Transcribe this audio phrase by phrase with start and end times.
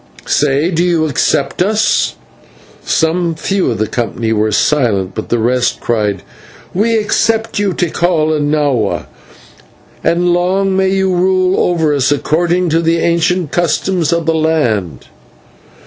[0.25, 2.15] Say, do you accept us?"
[2.83, 6.23] Some few of the company were silent, but the rest cried:
[6.73, 9.05] "We accept you, Tikal and Nahua,
[10.03, 15.05] and long may you rule over us according to the ancient customs of the land."